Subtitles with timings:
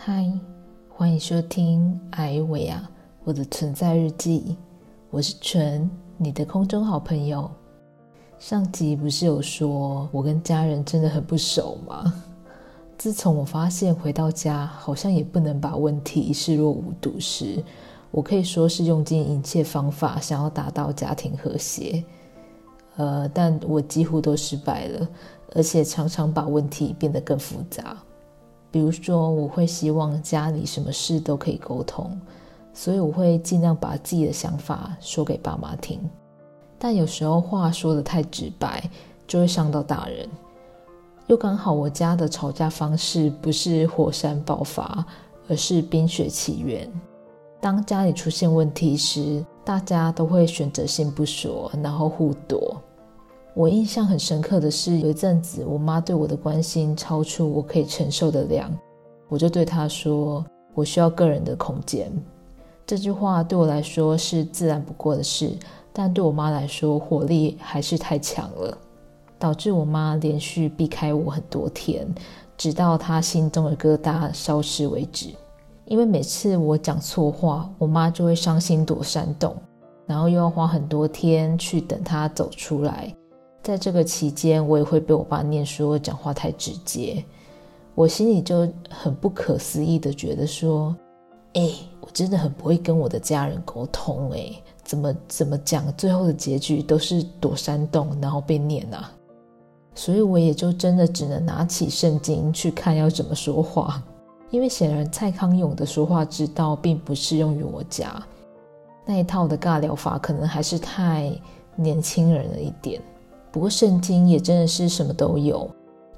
[0.00, 0.30] 嗨，
[0.88, 2.88] 欢迎收听艾维亚
[3.24, 4.56] 我的存在日记。
[5.10, 7.50] 我是纯，你的空中好朋友。
[8.38, 12.14] 上集不是有说我跟家人真的很不熟吗？
[12.96, 17.60] 自从我发现回到家好像也不能把问题视若无睹时，
[18.12, 22.04] 我可以说是用尽一切方法想要达到家庭和谐。
[22.96, 25.08] 呃，但我几乎都失败了，
[25.56, 27.96] 而且常常把问题变得更复杂。
[28.70, 32.20] 比如说，我会希望家里什么事都可以沟通，
[32.72, 35.98] 所以我会尽量把自己的想法说给爸妈听。
[36.78, 38.88] 但有时候话说的太直白，
[39.26, 40.28] 就会伤到大人。
[41.26, 45.04] 又刚好我家的吵架方式不是火山爆发，
[45.48, 46.90] 而是冰雪起源。
[47.60, 52.80] 当家里出现问题时，大家都会选择性不说，然后互躲。
[53.58, 58.72] 我印象很深刻的是，有一阵子我妈对我的关心超出我可以承受的量，
[59.28, 62.08] 我就对她说：“我需要个人的空间。”
[62.86, 65.50] 这句话对我来说是自然不过的事，
[65.92, 68.78] 但对我妈来说火力还是太强了，
[69.40, 72.06] 导致我妈连续避开我很多天，
[72.56, 75.30] 直到她心中的疙瘩消失为止。
[75.86, 79.56] 因为每次我讲错话，我妈就会伤心躲山洞，
[80.06, 83.12] 然后又要花很多天去等她走出来。
[83.68, 87.22] 在这个期间，我也会被我爸念说讲话太直接，
[87.94, 90.96] 我心里就很不可思议的觉得说
[91.52, 94.52] ：“哎，我真的很不会跟我的家人沟通，哎，
[94.82, 99.12] 怎么怎么讲，最后的结局都是躲山洞，然后被念啊。”
[99.94, 104.02] 所以我也就真的只能拿起圣经去看要怎么说话，
[104.50, 108.10] 因为显然蔡康永的说话之道并不适用于我家
[109.04, 111.30] 那一套的尬聊法，可能还是太
[111.76, 112.98] 年轻人了一点。
[113.58, 115.68] 不过圣经也真的是什么都有，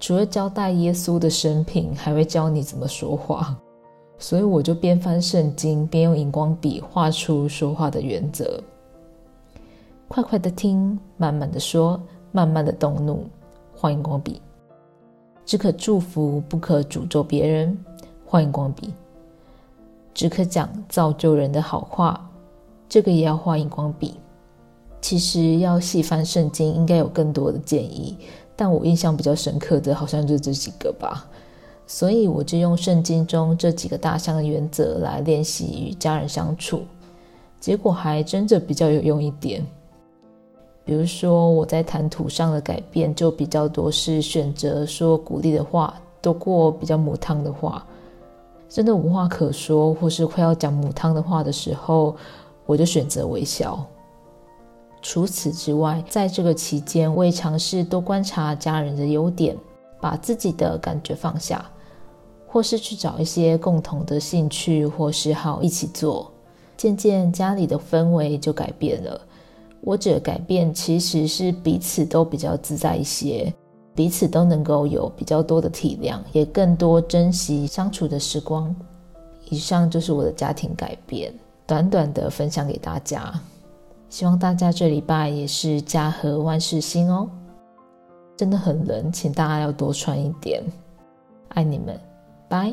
[0.00, 3.56] 除了交代耶稣的生平，还会教你怎么说话。
[4.18, 8.60] 所以我就边翻圣经，边用荧光笔画出说话的原则：
[10.08, 12.00] 快快的听，慢慢的说，
[12.32, 13.24] 慢慢的动怒。
[13.72, 14.42] 换荧光笔。
[15.46, 17.78] 只可祝福，不可诅咒别人。
[18.26, 18.92] 换荧光笔。
[20.12, 22.28] 只可讲造就人的好话，
[22.88, 24.16] 这个也要画荧光笔。
[25.00, 28.16] 其实要细翻圣经，应该有更多的建议，
[28.56, 31.26] 但我印象比较深刻的好像就这几个吧，
[31.86, 36.82] 所以我就用圣经中这几个大项的原则来练习与家人相处，
[37.60, 39.64] 结果还真的比较有用一点。
[40.84, 47.86] 比如说我在谈吐上的改变，就比较多是选择说鼓励的话，多过比较母汤的话。
[48.70, 52.14] 真的无话可说，或是快要讲母汤的话的时候，
[52.66, 53.82] 我就选择微笑。
[55.00, 59.56] 除此之外，在这个期间，我也尝试多观察家人的优点，
[60.00, 61.64] 把自己的感觉放下，
[62.46, 66.30] 或是去找一些共同的兴趣或嗜好一起做。
[66.76, 69.20] 渐渐，家里的氛围就改变了。
[69.80, 73.52] 我指的改变，其实是彼此都比较自在一些，
[73.94, 78.74] 彼此都能够有比较多的体谅，也更多珍惜相处的时光。
[79.50, 81.32] 以上就是我的家庭改变，
[81.66, 83.32] 短短的分享给大家。
[84.08, 87.28] 希望大家这礼拜也是家和万事兴哦！
[88.36, 90.62] 真的很冷，请大家要多穿一点。
[91.48, 91.98] 爱你们，
[92.48, 92.72] 拜。